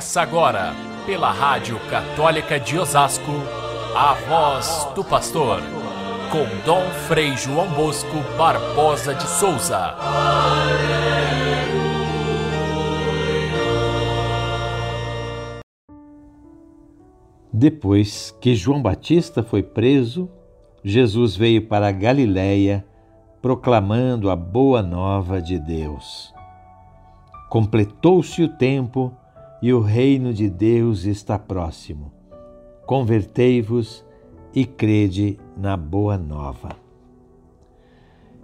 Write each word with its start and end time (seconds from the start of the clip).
Começa 0.00 0.22
agora, 0.22 0.72
pela 1.04 1.30
Rádio 1.30 1.78
Católica 1.90 2.58
de 2.58 2.78
Osasco, 2.78 3.32
a 3.94 4.14
voz 4.14 4.88
do 4.94 5.04
pastor, 5.04 5.60
com 6.32 6.46
Dom 6.64 6.88
Frei 7.06 7.36
João 7.36 7.68
Bosco 7.74 8.16
Barbosa 8.38 9.14
de 9.14 9.28
Souza. 9.28 9.94
Depois 17.52 18.34
que 18.40 18.54
João 18.54 18.80
Batista 18.80 19.42
foi 19.42 19.62
preso, 19.62 20.30
Jesus 20.82 21.36
veio 21.36 21.66
para 21.68 21.92
Galiléia 21.92 22.86
proclamando 23.42 24.30
a 24.30 24.34
boa 24.34 24.80
nova 24.80 25.42
de 25.42 25.58
Deus. 25.58 26.32
Completou-se 27.50 28.42
o 28.42 28.48
tempo 28.48 29.14
e 29.62 29.72
o 29.72 29.80
reino 29.80 30.32
de 30.32 30.48
Deus 30.48 31.04
está 31.04 31.38
próximo. 31.38 32.12
Convertei-vos 32.86 34.04
e 34.54 34.64
crede 34.64 35.38
na 35.56 35.76
boa 35.76 36.16
nova. 36.16 36.70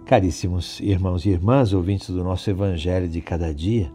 Caríssimos 0.05 0.79
irmãos 0.79 1.25
e 1.25 1.29
irmãs, 1.29 1.73
ouvintes 1.73 2.09
do 2.09 2.23
nosso 2.23 2.49
Evangelho 2.49 3.09
de 3.09 3.19
cada 3.19 3.53
dia, 3.53 3.91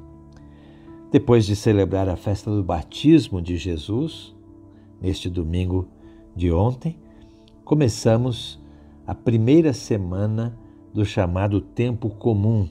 depois 1.10 1.46
de 1.46 1.54
celebrar 1.54 2.08
a 2.08 2.16
festa 2.16 2.50
do 2.50 2.62
batismo 2.62 3.40
de 3.40 3.56
Jesus, 3.56 4.34
neste 5.00 5.30
domingo 5.30 5.88
de 6.34 6.50
ontem, 6.50 6.98
começamos 7.64 8.60
a 9.06 9.14
primeira 9.14 9.72
semana 9.72 10.58
do 10.92 11.04
chamado 11.04 11.60
tempo 11.60 12.10
comum, 12.10 12.68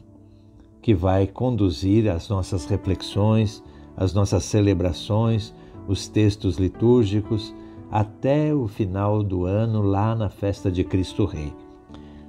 que 0.82 0.94
vai 0.94 1.28
conduzir 1.28 2.10
as 2.10 2.30
nossas 2.30 2.66
reflexões, 2.66 3.64
as 4.02 4.16
nossas 4.16 4.46
celebrações, 4.46 5.54
os 5.88 6.08
textos 6.08 6.58
litúrgicos 6.58 7.54
até 7.92 8.52
o 8.52 8.68
final 8.68 9.22
do 9.22 9.46
ano, 9.46 9.84
lá 9.84 10.16
na 10.16 10.28
festa 10.28 10.72
de 10.72 10.84
Cristo 10.84 11.24
Rei. 11.24 11.54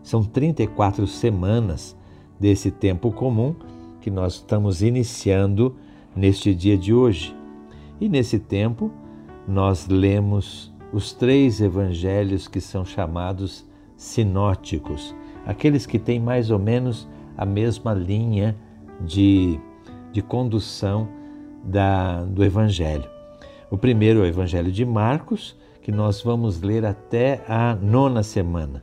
São 0.02 0.22
34 0.22 1.06
semanas 1.06 1.96
desse 2.38 2.70
tempo 2.70 3.10
comum 3.10 3.54
que 4.02 4.10
nós 4.10 4.34
estamos 4.34 4.82
iniciando 4.82 5.74
neste 6.14 6.54
dia 6.54 6.76
de 6.76 6.92
hoje. 6.92 7.34
E 7.98 8.06
nesse 8.06 8.38
tempo, 8.38 8.90
nós 9.48 9.88
lemos 9.88 10.70
os 10.92 11.14
três 11.14 11.58
evangelhos 11.58 12.46
que 12.46 12.60
são 12.60 12.84
chamados 12.84 13.66
sinóticos, 13.96 15.14
aqueles 15.46 15.86
que 15.86 15.98
têm 15.98 16.20
mais 16.20 16.50
ou 16.50 16.58
menos 16.58 17.08
a 17.34 17.46
mesma 17.46 17.94
linha 17.94 18.54
de, 19.00 19.58
de 20.12 20.20
condução 20.20 21.21
da, 21.62 22.22
do 22.24 22.44
Evangelho. 22.44 23.08
O 23.70 23.78
primeiro 23.78 24.20
é 24.20 24.22
o 24.22 24.26
Evangelho 24.26 24.70
de 24.70 24.84
Marcos, 24.84 25.56
que 25.80 25.90
nós 25.90 26.22
vamos 26.22 26.60
ler 26.60 26.84
até 26.84 27.42
a 27.48 27.74
nona 27.74 28.22
semana. 28.22 28.82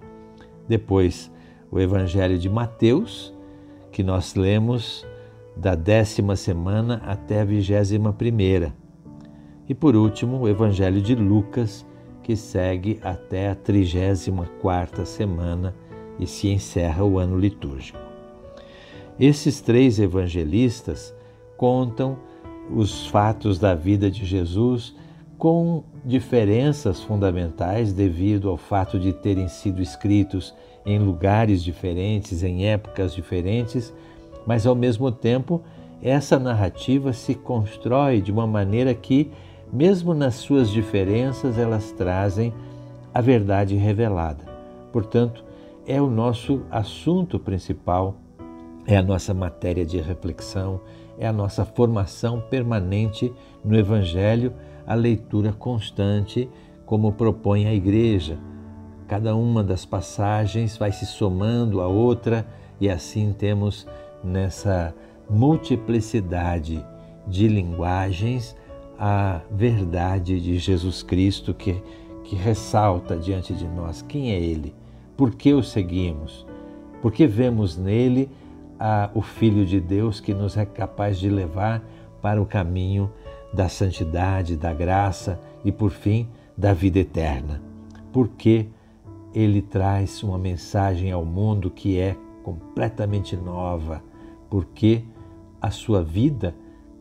Depois, 0.67 1.31
o 1.71 1.79
Evangelho 1.79 2.37
de 2.37 2.49
Mateus, 2.49 3.33
que 3.91 4.03
nós 4.03 4.35
lemos 4.35 5.05
da 5.55 5.75
décima 5.75 6.35
semana 6.35 7.01
até 7.05 7.41
a 7.41 7.45
vigésima 7.45 8.13
primeira. 8.13 8.73
E 9.67 9.73
por 9.73 9.95
último, 9.95 10.39
o 10.39 10.47
Evangelho 10.47 11.01
de 11.01 11.15
Lucas, 11.15 11.85
que 12.23 12.35
segue 12.35 12.99
até 13.03 13.49
a 13.49 13.55
trigésima 13.55 14.45
quarta 14.61 15.05
semana 15.05 15.75
e 16.19 16.27
se 16.27 16.49
encerra 16.49 17.03
o 17.03 17.17
ano 17.17 17.37
litúrgico. 17.37 17.99
Esses 19.19 19.61
três 19.61 19.99
evangelistas 19.99 21.13
contam 21.57 22.17
os 22.73 23.07
fatos 23.07 23.57
da 23.57 23.73
vida 23.73 24.09
de 24.09 24.25
Jesus 24.25 24.95
com 25.37 25.83
diferenças 26.03 27.01
fundamentais 27.01 27.93
devido 27.93 28.49
ao 28.49 28.57
fato 28.57 28.99
de 28.99 29.13
terem 29.13 29.47
sido 29.47 29.81
escritos 29.81 30.53
em 30.85 30.99
lugares 30.99 31.63
diferentes, 31.63 32.43
em 32.43 32.67
épocas 32.67 33.13
diferentes, 33.13 33.93
mas 34.45 34.65
ao 34.65 34.75
mesmo 34.75 35.11
tempo 35.11 35.61
essa 36.01 36.39
narrativa 36.39 37.13
se 37.13 37.35
constrói 37.35 38.21
de 38.21 38.31
uma 38.31 38.47
maneira 38.47 38.93
que, 38.93 39.31
mesmo 39.71 40.13
nas 40.13 40.35
suas 40.35 40.69
diferenças, 40.69 41.57
elas 41.57 41.91
trazem 41.91 42.53
a 43.13 43.21
verdade 43.21 43.75
revelada. 43.75 44.45
Portanto, 44.91 45.43
é 45.85 46.01
o 46.01 46.09
nosso 46.09 46.61
assunto 46.71 47.39
principal, 47.39 48.15
é 48.85 48.97
a 48.97 49.03
nossa 49.03 49.33
matéria 49.33 49.85
de 49.85 49.99
reflexão, 49.99 50.79
é 51.19 51.27
a 51.27 51.33
nossa 51.33 51.65
formação 51.65 52.41
permanente 52.49 53.31
no 53.63 53.77
Evangelho, 53.77 54.53
a 54.87 54.95
leitura 54.95 55.51
constante, 55.51 56.49
como 56.85 57.11
propõe 57.11 57.67
a 57.67 57.73
Igreja. 57.73 58.39
Cada 59.07 59.35
uma 59.35 59.63
das 59.63 59.85
passagens 59.85 60.77
vai 60.77 60.91
se 60.91 61.05
somando 61.05 61.81
a 61.81 61.87
outra 61.87 62.47
e 62.79 62.89
assim 62.89 63.33
temos 63.37 63.85
nessa 64.23 64.95
multiplicidade 65.29 66.83
de 67.27 67.47
linguagens 67.47 68.55
a 68.97 69.41
verdade 69.51 70.39
de 70.39 70.57
Jesus 70.57 71.03
Cristo 71.03 71.53
que, 71.53 71.81
que 72.23 72.35
ressalta 72.35 73.15
diante 73.17 73.53
de 73.53 73.67
nós. 73.67 74.01
Quem 74.01 74.31
é 74.31 74.39
Ele, 74.39 74.73
por 75.17 75.35
que 75.35 75.53
o 75.53 75.61
seguimos, 75.61 76.45
porque 77.01 77.27
vemos 77.27 77.77
nele 77.77 78.29
a, 78.79 79.09
o 79.13 79.21
Filho 79.21 79.65
de 79.65 79.79
Deus 79.79 80.19
que 80.19 80.33
nos 80.33 80.55
é 80.55 80.65
capaz 80.65 81.19
de 81.19 81.29
levar 81.29 81.83
para 82.21 82.41
o 82.41 82.45
caminho 82.45 83.11
da 83.53 83.67
santidade, 83.67 84.55
da 84.55 84.73
graça 84.73 85.39
e, 85.65 85.71
por 85.71 85.91
fim, 85.91 86.27
da 86.57 86.73
vida 86.73 86.99
eterna. 86.99 87.61
Porque 88.13 88.67
ele 89.33 89.61
traz 89.61 90.23
uma 90.23 90.37
mensagem 90.37 91.11
ao 91.11 91.25
mundo 91.25 91.69
que 91.69 91.99
é 91.99 92.15
completamente 92.43 93.35
nova, 93.35 94.01
porque 94.49 95.03
a 95.61 95.69
sua 95.69 96.01
vida 96.01 96.55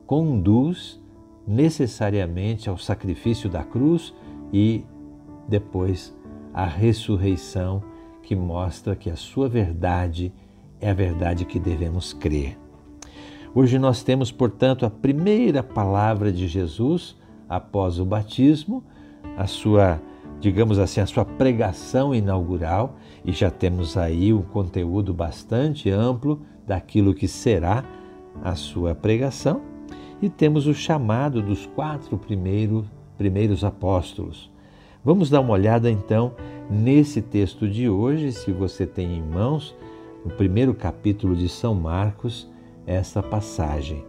conduz 0.06 1.00
necessariamente 1.46 2.68
ao 2.68 2.76
sacrifício 2.76 3.48
da 3.48 3.62
cruz 3.62 4.14
e 4.52 4.84
depois 5.48 6.14
à 6.52 6.66
ressurreição 6.66 7.82
que 8.22 8.36
mostra 8.36 8.94
que 8.94 9.08
a 9.08 9.16
sua 9.16 9.48
verdade 9.48 10.26
é 10.26 10.47
a 10.86 10.92
verdade 10.92 11.44
que 11.44 11.58
devemos 11.58 12.12
crer. 12.12 12.56
Hoje 13.54 13.78
nós 13.78 14.02
temos, 14.02 14.30
portanto, 14.30 14.86
a 14.86 14.90
primeira 14.90 15.62
palavra 15.62 16.30
de 16.30 16.46
Jesus 16.46 17.16
após 17.48 17.98
o 17.98 18.04
batismo, 18.04 18.84
a 19.36 19.46
sua, 19.46 20.00
digamos 20.38 20.78
assim, 20.78 21.00
a 21.00 21.06
sua 21.06 21.24
pregação 21.24 22.14
inaugural, 22.14 22.96
e 23.24 23.32
já 23.32 23.50
temos 23.50 23.96
aí 23.96 24.32
um 24.32 24.42
conteúdo 24.42 25.14
bastante 25.14 25.90
amplo 25.90 26.42
daquilo 26.66 27.14
que 27.14 27.26
será 27.26 27.84
a 28.44 28.54
sua 28.54 28.94
pregação, 28.94 29.62
e 30.20 30.28
temos 30.28 30.66
o 30.66 30.74
chamado 30.74 31.40
dos 31.40 31.66
quatro 31.66 32.18
primeiros, 32.18 32.84
primeiros 33.16 33.64
apóstolos. 33.64 34.50
Vamos 35.04 35.30
dar 35.30 35.40
uma 35.40 35.54
olhada 35.54 35.90
então 35.90 36.34
nesse 36.70 37.22
texto 37.22 37.66
de 37.66 37.88
hoje, 37.88 38.30
se 38.32 38.52
você 38.52 38.86
tem 38.86 39.16
em 39.16 39.22
mãos, 39.22 39.74
no 40.28 40.34
primeiro 40.34 40.74
capítulo 40.74 41.34
de 41.34 41.48
São 41.48 41.74
Marcos, 41.74 42.46
essa 42.86 43.22
passagem. 43.22 44.04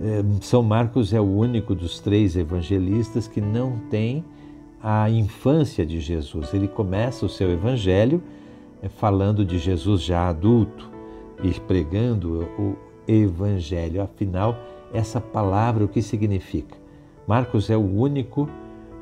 É, 0.00 0.24
São 0.40 0.62
Marcos 0.62 1.12
é 1.12 1.20
o 1.20 1.24
único 1.24 1.74
dos 1.74 2.00
três 2.00 2.34
evangelistas 2.34 3.28
que 3.28 3.42
não 3.42 3.78
tem 3.90 4.24
a 4.82 5.08
infância 5.10 5.84
de 5.84 6.00
Jesus. 6.00 6.54
Ele 6.54 6.66
começa 6.66 7.26
o 7.26 7.28
seu 7.28 7.50
evangelho 7.50 8.22
é, 8.82 8.88
falando 8.88 9.44
de 9.44 9.58
Jesus 9.58 10.00
já 10.00 10.30
adulto 10.30 10.90
e 11.42 11.52
pregando 11.60 12.48
o 12.58 12.74
evangelho. 13.06 14.00
Afinal, 14.00 14.56
essa 14.94 15.20
palavra 15.20 15.84
o 15.84 15.88
que 15.88 16.00
significa? 16.00 16.74
Marcos 17.26 17.68
é 17.68 17.76
o 17.76 17.84
único, 17.84 18.48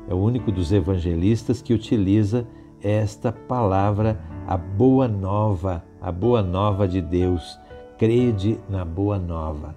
é 0.09 0.13
o 0.13 0.17
único 0.17 0.51
dos 0.51 0.73
evangelistas 0.73 1.61
que 1.61 1.73
utiliza 1.73 2.45
esta 2.81 3.31
palavra, 3.31 4.19
a 4.45 4.57
boa 4.57 5.07
nova 5.07 5.81
a 6.03 6.11
boa 6.11 6.43
nova 6.43 6.85
de 6.85 7.01
Deus. 7.01 7.57
Crede 7.97 8.59
na 8.69 8.83
boa 8.83 9.17
nova. 9.17 9.73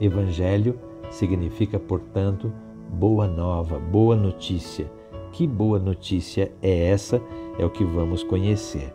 Evangelho 0.00 0.80
significa, 1.10 1.78
portanto, 1.78 2.50
boa 2.88 3.26
nova, 3.26 3.78
boa 3.78 4.16
notícia. 4.16 4.90
Que 5.30 5.46
boa 5.46 5.78
notícia 5.78 6.50
é 6.62 6.86
essa? 6.88 7.20
É 7.58 7.64
o 7.64 7.68
que 7.68 7.84
vamos 7.84 8.22
conhecer. 8.22 8.94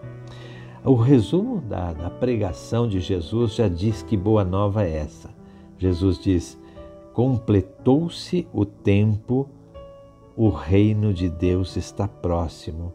O 0.84 0.96
resumo 0.96 1.62
da, 1.62 1.94
da 1.94 2.10
pregação 2.10 2.88
de 2.88 3.00
Jesus 3.00 3.54
já 3.54 3.68
diz 3.68 4.02
que 4.02 4.18
boa 4.18 4.44
nova 4.44 4.84
é 4.84 4.98
essa. 4.98 5.30
Jesus 5.78 6.18
diz: 6.18 6.60
completou-se 7.14 8.48
o 8.52 8.66
tempo, 8.66 9.48
o 10.36 10.50
reino 10.50 11.14
de 11.14 11.30
Deus 11.30 11.78
está 11.78 12.08
próximo, 12.08 12.92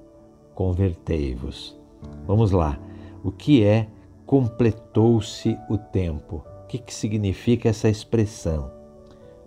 convertei-vos. 0.54 1.78
Vamos 2.26 2.50
lá. 2.50 2.87
O 3.22 3.30
que 3.30 3.64
é 3.64 3.88
completou-se 4.24 5.58
o 5.68 5.76
tempo? 5.76 6.44
O 6.64 6.66
que, 6.68 6.78
que 6.78 6.92
significa 6.92 7.68
essa 7.68 7.88
expressão? 7.88 8.70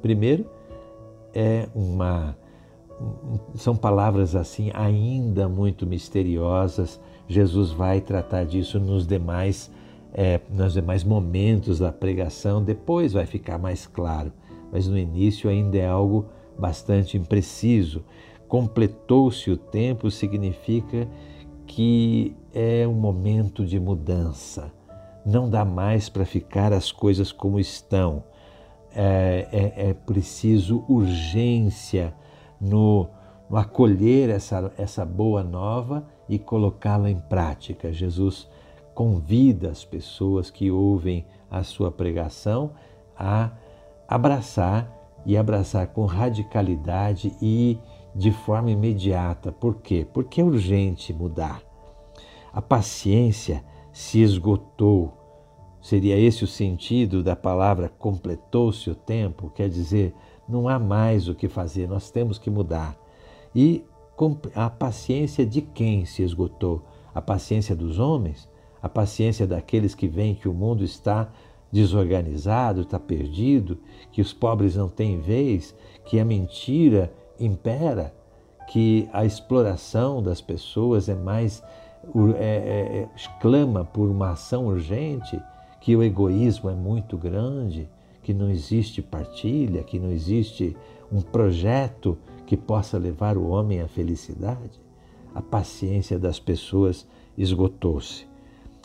Primeiro, 0.01 0.49
é 1.33 1.67
uma 1.73 2.35
são 3.55 3.75
palavras 3.75 4.35
assim 4.35 4.69
ainda 4.73 5.49
muito 5.49 5.87
misteriosas. 5.87 6.99
Jesus 7.27 7.71
vai 7.71 7.99
tratar 7.99 8.45
disso 8.45 8.79
nos 8.79 9.07
demais 9.07 9.71
é, 10.13 10.39
nos 10.49 10.73
demais 10.73 11.03
momentos 11.03 11.79
da 11.79 11.91
pregação. 11.91 12.63
Depois 12.63 13.13
vai 13.13 13.25
ficar 13.25 13.57
mais 13.57 13.87
claro, 13.87 14.31
mas 14.71 14.87
no 14.87 14.97
início 14.97 15.49
ainda 15.49 15.77
é 15.77 15.87
algo 15.87 16.25
bastante 16.57 17.17
impreciso. 17.17 18.03
Completou-se 18.47 19.49
o 19.49 19.57
tempo 19.57 20.11
significa 20.11 21.07
que 21.65 22.35
é 22.53 22.87
um 22.87 22.93
momento 22.93 23.65
de 23.65 23.79
mudança. 23.79 24.71
Não 25.25 25.49
dá 25.49 25.63
mais 25.63 26.09
para 26.09 26.25
ficar 26.25 26.73
as 26.73 26.91
coisas 26.91 27.31
como 27.31 27.59
estão. 27.59 28.23
É, 28.93 29.47
é, 29.51 29.89
é 29.89 29.93
preciso 29.93 30.83
urgência 30.89 32.13
no, 32.59 33.07
no, 33.49 33.57
acolher 33.57 34.29
essa, 34.29 34.71
essa 34.77 35.05
boa 35.05 35.43
nova 35.43 36.05
e 36.27 36.37
colocá-la 36.37 37.09
em 37.09 37.19
prática. 37.19 37.93
Jesus 37.93 38.49
convida 38.93 39.69
as 39.69 39.85
pessoas 39.85 40.49
que 40.49 40.69
ouvem 40.69 41.25
a 41.49 41.63
sua 41.63 41.91
pregação 41.91 42.71
a 43.17 43.51
abraçar 44.07 44.91
e 45.25 45.37
abraçar 45.37 45.87
com 45.87 46.05
radicalidade 46.05 47.35
e 47.41 47.79
de 48.15 48.31
forma 48.31 48.71
imediata. 48.71 49.51
Por 49.51 49.75
quê? 49.75 50.05
Porque 50.11 50.41
é 50.41 50.43
urgente 50.43 51.13
mudar. 51.13 51.61
A 52.53 52.61
paciência 52.61 53.63
se 53.91 54.21
esgotou. 54.21 55.13
Seria 55.81 56.17
esse 56.17 56.43
o 56.43 56.47
sentido 56.47 57.23
da 57.23 57.35
palavra 57.35 57.89
completou-se 57.89 58.89
o 58.89 58.95
tempo? 58.95 59.49
Quer 59.49 59.69
dizer, 59.69 60.13
não 60.47 60.67
há 60.67 60.77
mais 60.77 61.27
o 61.27 61.35
que 61.35 61.47
fazer, 61.47 61.87
nós 61.87 62.11
temos 62.11 62.37
que 62.37 62.49
mudar. 62.49 62.97
E 63.55 63.83
a 64.53 64.69
paciência 64.69 65.45
de 65.45 65.61
quem 65.61 66.05
se 66.05 66.21
esgotou? 66.21 66.83
A 67.13 67.21
paciência 67.21 67.75
dos 67.75 67.97
homens? 67.97 68.47
A 68.81 68.87
paciência 68.87 69.47
daqueles 69.47 69.95
que 69.95 70.07
veem 70.07 70.35
que 70.35 70.47
o 70.47 70.53
mundo 70.53 70.83
está 70.83 71.31
desorganizado, 71.71 72.81
está 72.81 72.99
perdido, 72.99 73.79
que 74.11 74.21
os 74.21 74.33
pobres 74.33 74.75
não 74.75 74.89
têm 74.89 75.19
vez, 75.19 75.73
que 76.05 76.19
a 76.19 76.25
mentira 76.25 77.13
impera, 77.45 78.13
que 78.67 79.09
a 79.11 79.25
exploração 79.25 80.23
das 80.23 80.39
pessoas 80.39 81.09
é 81.09 81.15
mais 81.15 81.61
é, 82.37 82.39
é, 82.39 82.97
é, 83.01 83.09
clama 83.39 83.83
por 83.83 84.09
uma 84.09 84.31
ação 84.31 84.67
urgente, 84.67 85.39
que 85.79 85.95
o 85.95 86.03
egoísmo 86.03 86.69
é 86.69 86.75
muito 86.75 87.17
grande, 87.17 87.89
que 88.23 88.33
não 88.33 88.49
existe 88.49 89.01
partilha, 89.01 89.83
que 89.83 89.99
não 89.99 90.11
existe 90.11 90.75
um 91.11 91.21
projeto 91.21 92.17
que 92.45 92.55
possa 92.55 92.97
levar 92.97 93.37
o 93.37 93.47
homem 93.47 93.81
à 93.81 93.87
felicidade. 93.87 94.79
A 95.33 95.41
paciência 95.41 96.17
das 96.19 96.39
pessoas 96.39 97.07
esgotou-se. 97.37 98.25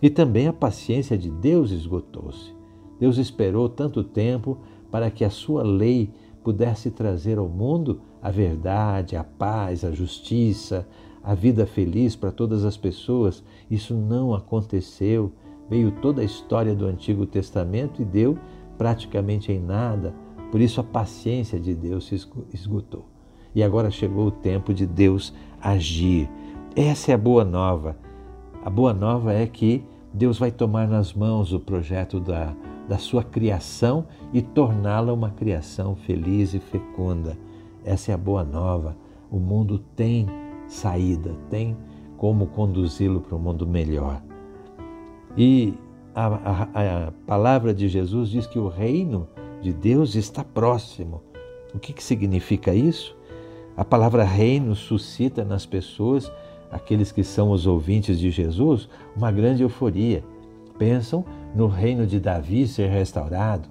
E 0.03 0.11
também 0.11 0.47
a 0.47 0.53
paciência 0.53 1.17
de 1.17 1.31
Deus 1.31 1.71
esgotou-se. 1.71 2.55
Deus 2.99 3.19
esperou 3.19 3.69
tanto 3.69 4.03
tempo 4.03 4.59
para 4.91 5.11
que 5.11 5.25
a 5.25 5.31
sua 5.31 5.63
lei 5.63 6.11
pudesse 6.43 6.91
trazer 6.91 7.39
ao 7.39 7.49
mundo 7.49 8.01
a 8.27 8.31
verdade, 8.31 9.15
a 9.15 9.23
paz, 9.23 9.85
a 9.85 9.93
justiça, 9.93 10.85
a 11.23 11.33
vida 11.33 11.65
feliz 11.65 12.17
para 12.17 12.33
todas 12.33 12.65
as 12.65 12.77
pessoas. 12.77 13.41
Isso 13.71 13.95
não 13.95 14.35
aconteceu. 14.35 15.31
Veio 15.71 15.93
toda 15.93 16.23
a 16.23 16.25
história 16.25 16.75
do 16.75 16.87
Antigo 16.87 17.25
Testamento 17.25 18.03
e 18.03 18.05
deu 18.05 18.37
praticamente 18.77 19.53
em 19.53 19.61
nada. 19.61 20.13
Por 20.51 20.61
isso 20.61 20.81
a 20.81 20.83
paciência 20.83 21.61
de 21.61 21.73
Deus 21.73 22.09
se 22.09 22.17
esgotou. 22.53 23.07
E 23.55 23.63
agora 23.63 23.93
chegou 23.93 24.27
o 24.27 24.33
tempo 24.33 24.75
de 24.75 24.87
Deus 24.87 25.33
agir. 25.63 26.29
Essa 26.75 27.13
é 27.13 27.15
a 27.15 27.19
boa 27.19 27.45
nova. 27.45 27.97
A 28.65 28.69
boa 28.69 28.93
nova 28.93 29.33
é 29.33 29.47
que 29.47 29.85
Deus 30.13 30.37
vai 30.37 30.51
tomar 30.51 30.89
nas 30.89 31.15
mãos 31.15 31.53
o 31.53 31.61
projeto 31.61 32.19
da, 32.19 32.57
da 32.89 32.99
sua 32.99 33.23
criação 33.23 34.09
e 34.33 34.43
torná-la 34.43 35.13
uma 35.13 35.31
criação 35.31 35.95
feliz 35.95 36.55
e 36.55 36.59
fecunda. 36.59 37.46
Essa 37.87 38.11
é 38.11 38.15
a 38.15 38.19
boa 38.19 38.43
nova. 38.43 38.97
O 39.31 39.39
mundo 39.39 39.79
tem 39.95 40.27
saída, 40.67 41.33
tem 41.49 41.77
como 42.17 42.49
conduzi-lo 42.49 43.21
para 43.21 43.37
um 43.37 43.39
mundo 43.39 43.67
melhor. 43.67 44.21
E 45.37 45.73
a, 46.13 46.27
a, 46.27 47.07
a, 47.07 47.13
palavra 47.27 47.73
de 47.73 47.89
Jesus 47.89 48.29
diz 48.31 48.47
que 48.47 48.59
o 48.59 48.69
reino 48.69 49.29
de 49.63 49.73
Deus 49.73 50.17
está 50.17 50.43
próximo. 50.43 51.23
O 51.73 51.79
que, 51.79 51.93
que 51.93 52.03
significa 52.03 52.75
isso? 52.75 53.17
A 53.77 53.85
palavra 53.85 54.25
reino 54.25 54.75
suscita 54.75 55.45
nas 55.45 55.67
pessoas, 55.67 56.33
aqueles 56.73 57.13
que 57.13 57.23
são 57.23 57.51
os 57.51 57.67
ouvintes 57.67 58.19
de 58.19 58.31
Jesus, 58.31 58.89
uma 59.15 59.31
grande 59.31 59.63
euforia. 59.63 60.25
Pensam 60.79 61.25
no 61.55 61.69
reino 61.69 62.07
de 62.07 62.19
Davi 62.19 62.67
ser 62.67 62.89
restaurado, 62.89 63.69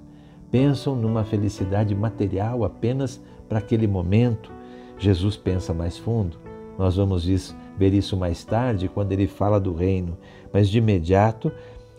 pensam 0.51 0.95
numa 0.95 1.23
felicidade 1.23 1.93
material 1.95 2.63
apenas 2.63 3.21
para 3.47 3.59
aquele 3.59 3.87
momento. 3.87 4.51
Jesus 4.97 5.35
pensa 5.35 5.73
mais 5.73 5.97
fundo. 5.97 6.37
Nós 6.77 6.95
vamos 6.95 7.25
ver 7.77 7.93
isso 7.93 8.17
mais 8.17 8.43
tarde 8.43 8.89
quando 8.89 9.11
ele 9.11 9.27
fala 9.27 9.59
do 9.59 9.73
reino, 9.73 10.17
mas 10.51 10.69
de 10.69 10.77
imediato 10.77 11.51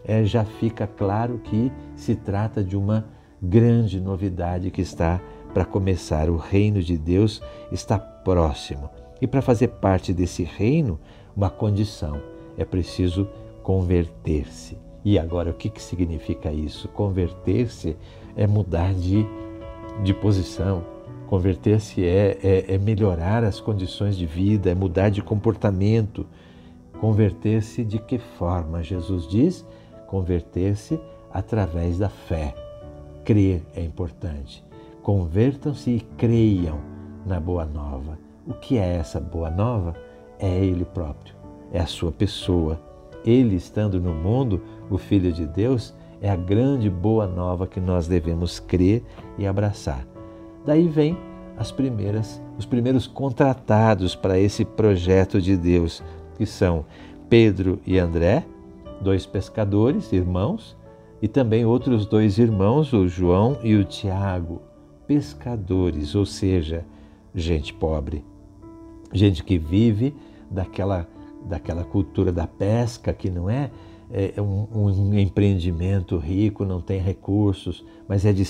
é, 0.04 0.25
já 0.25 0.44
fica 0.44 0.87
claro 0.87 1.38
que 1.38 1.72
se 1.94 2.14
trata 2.14 2.62
de 2.62 2.76
uma 2.76 3.04
grande 3.43 4.00
novidade 4.00 4.70
que 4.70 4.81
está 4.81 5.20
para 5.52 5.64
começar. 5.64 6.31
O 6.31 6.37
reino 6.37 6.82
de 6.82 6.96
Deus 6.96 7.43
está 7.72 7.99
próximo. 7.99 8.90
E 9.20 9.26
para 9.26 9.42
fazer 9.42 9.69
parte 9.69 10.12
desse 10.12 10.42
reino, 10.42 11.00
uma 11.34 11.50
condição: 11.50 12.20
é 12.56 12.64
preciso 12.64 13.26
converter-se. 13.62 14.78
E 15.04 15.19
agora, 15.19 15.50
o 15.50 15.54
que, 15.54 15.70
que 15.70 15.82
significa 15.82 16.52
isso? 16.52 16.88
Converter-se 16.88 17.96
é 18.37 18.46
mudar 18.46 18.92
de, 18.92 19.25
de 20.02 20.12
posição, 20.12 20.84
Converter-se 21.26 22.05
é, 22.05 22.38
é, 22.43 22.75
é, 22.75 22.78
melhorar 22.78 23.43
as 23.43 23.61
condições 23.61 24.17
de 24.17 24.26
vida, 24.26 24.70
é 24.70 24.75
mudar 24.75 25.08
de 25.08 25.23
comportamento. 25.23 26.25
Converter-se 27.00 27.84
de 27.84 27.99
que 27.99 28.19
forma? 28.19 28.82
Jesus 28.82 29.26
diz: 29.28 29.67
converter-se 30.06 31.00
através 31.32 31.99
da 31.99 32.08
fé. 32.08 32.55
Crer 33.25 33.62
é 33.75 33.82
importante. 33.82 34.64
Convertam-se 35.02 35.90
e 35.90 36.00
creiam 36.16 36.78
na 37.26 37.40
Boa 37.40 37.64
Nova. 37.64 38.18
O 38.47 38.54
que 38.54 38.78
é 38.78 38.97
essa 38.97 39.21
Boa 39.21 39.50
Nova? 39.50 39.95
É 40.38 40.49
Ele 40.49 40.85
próprio, 40.85 41.35
é 41.73 41.80
a 41.80 41.87
sua 41.87 42.12
pessoa. 42.12 42.80
Ele 43.25 43.56
estando 43.56 44.00
no 44.00 44.14
mundo, 44.14 44.62
o 44.88 44.97
Filho 44.97 45.33
de 45.33 45.45
Deus, 45.45 45.92
é 46.21 46.30
a 46.30 46.37
grande 46.37 46.88
Boa 46.88 47.26
Nova 47.26 47.66
que 47.66 47.80
nós 47.80 48.06
devemos 48.06 48.61
crer 48.61 49.02
e 49.37 49.47
abraçar. 49.47 50.15
Daí 50.66 50.88
vem 50.88 51.16
as 51.56 51.70
primeiras, 51.70 52.42
os 52.58 52.66
primeiros 52.66 53.06
contratados 53.06 54.16
para 54.16 54.38
esse 54.38 54.64
projeto 54.64 55.40
de 55.40 55.56
Deus, 55.56 56.02
que 56.37 56.44
são 56.44 56.85
Pedro 57.30 57.80
e 57.87 57.99
André, 57.99 58.44
dois 59.00 59.25
pescadores, 59.25 60.12
irmãos, 60.12 60.76
e 61.23 61.28
também 61.28 61.64
outros 61.64 62.04
dois 62.04 62.37
irmãos, 62.37 62.92
o 62.92 63.06
João 63.08 63.58
e 63.62 63.75
o 63.75 63.85
Tiago, 63.85 64.61
pescadores, 65.06 66.14
ou 66.14 66.26
seja, 66.26 66.85
gente 67.35 67.73
pobre, 67.73 68.25
gente 69.12 69.44
que 69.44 69.56
vive 69.56 70.14
daquela, 70.50 71.06
daquela 71.44 71.85
cultura 71.85 72.32
da 72.32 72.46
pesca 72.46 73.12
que 73.12 73.30
não 73.30 73.49
é 73.49 73.56
é, 73.56 73.70
é 74.10 74.40
um, 74.40 74.68
um, 74.72 75.18
empreendimento 75.18 76.16
rico, 76.16 76.64
não 76.64 76.80
tem 76.80 77.00
recursos, 77.00 77.84
mas 78.08 78.25
é 78.25 78.32
de 78.32 78.44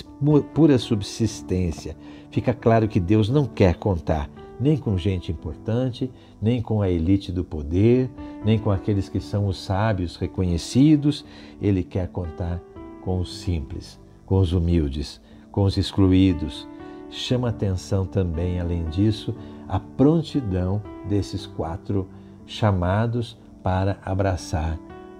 pura 0.55 0.79
subsistência. 0.79 1.97
Fica 2.31 2.53
claro 2.53 2.89
que 2.89 3.01
Deus 3.01 3.29
não 3.29 3.47
quer 3.47 3.77
contar 3.77 4.31
nem 4.59 4.77
com 4.77 4.97
gente 4.97 5.31
importante, 5.31 6.11
nem 6.41 6.63
com 6.63 6.81
a 6.81 6.91
elite 6.91 7.31
do 7.31 7.45
poder, 7.45 8.11
nem 8.45 8.59
com 8.59 8.71
aqueles 8.71 9.09
que 9.09 9.21
são 9.21 9.47
os 9.47 9.59
sábios 9.59 10.17
reconhecidos. 10.17 11.25
Ele 11.61 11.83
quer 11.83 12.09
contar 12.09 12.61
com 13.03 13.21
os 13.21 13.39
simples, 13.39 14.01
com 14.25 14.39
os 14.39 14.53
humildes, 14.53 15.21
com 15.51 15.65
os 15.65 15.77
excluídos. 15.77 16.67
Chama 17.11 17.51
atenção 17.51 18.05
também, 18.05 18.59
além 18.59 18.85
disso, 18.87 19.35
a 19.69 19.79
prontidão 19.79 20.83
desses 21.09 21.47
quatro 21.47 22.09
chamados 22.47 23.39
para 23.63 23.99
abraçar 24.05 24.79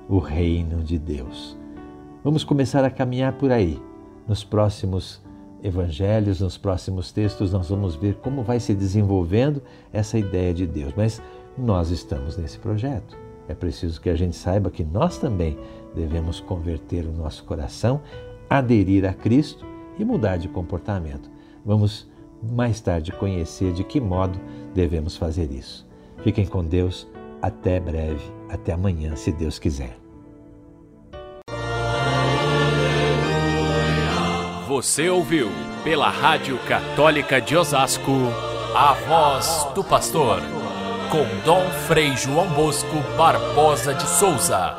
o 0.09 0.19
reino 0.19 0.83
de 0.83 0.99
Deus. 0.99 1.57
Vamos 2.23 2.45
começar 2.45 2.85
a 2.85 2.91
caminhar 2.91 3.33
por 3.35 3.51
aí. 3.51 3.81
Nos 4.27 4.43
próximos 4.43 5.23
evangelhos, 5.63 6.41
nos 6.41 6.57
próximos 6.59 7.13
textos, 7.13 7.53
nós 7.53 7.69
vamos 7.69 7.95
ver 7.95 8.17
como 8.17 8.43
vai 8.43 8.61
se 8.61 8.75
desenvolvendo 8.75 9.63
essa 9.93 10.19
ideia 10.19 10.53
de 10.53 10.67
Deus. 10.67 10.93
Mas 10.97 11.23
nós 11.57 11.91
estamos 11.91 12.37
nesse 12.37 12.59
projeto. 12.59 13.17
É 13.49 13.55
preciso 13.55 14.01
que 14.01 14.11
a 14.11 14.17
gente 14.17 14.37
saiba 14.37 14.71
que 14.71 14.85
nós 14.85 15.19
também 15.19 15.57
devemos 15.95 16.41
converter 16.41 17.07
o 17.07 17.13
nosso 17.13 17.45
coração, 17.45 18.01
aderir 18.51 19.05
a 19.05 19.13
Cristo 19.13 19.65
e 19.99 20.05
mudar 20.05 20.37
de 20.37 20.49
comportamento. 20.49 21.31
Vamos 21.65 22.09
mais 22.43 22.81
tarde 22.81 23.13
conhecer 23.13 23.73
de 23.73 23.85
que 23.85 24.01
modo 24.01 24.39
devemos 24.75 25.17
fazer 25.17 25.51
isso. 25.51 25.87
Fiquem 26.23 26.47
com 26.47 26.65
Deus. 26.65 27.09
Até 27.41 27.79
breve. 27.79 28.36
Até 28.49 28.73
amanhã, 28.73 29.17
se 29.17 29.33
Deus 29.33 29.59
quiser. 29.59 29.97
Você 34.69 35.09
ouviu 35.09 35.51
pela 35.83 36.11
Rádio 36.11 36.59
Católica 36.69 37.41
de 37.41 37.57
Osasco 37.57 38.13
a 38.75 38.93
voz 38.93 39.67
do 39.75 39.83
pastor 39.83 40.43
com 41.11 41.25
Dom 41.45 41.65
Frei 41.87 42.17
João 42.17 42.47
Bosco 42.49 42.97
Barbosa 43.17 43.95
de 43.95 44.07
Souza. 44.07 44.75